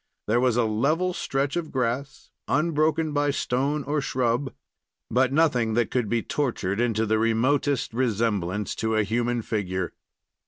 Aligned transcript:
There 0.25 0.39
was 0.39 0.55
the 0.55 0.65
level 0.65 1.13
stretch 1.13 1.55
of 1.55 1.71
grass, 1.71 2.31
unbroken 2.47 3.13
by 3.13 3.29
stone 3.29 3.83
or 3.83 4.01
shrub, 4.01 4.51
but 5.11 5.31
nothing 5.31 5.75
that 5.75 5.91
could 5.91 6.09
be 6.09 6.23
tortured 6.23 6.81
into 6.81 7.05
the 7.05 7.19
remotest 7.19 7.93
resemblance 7.93 8.73
to 8.77 8.95
a 8.95 9.03
human 9.03 9.43
figure. 9.43 9.93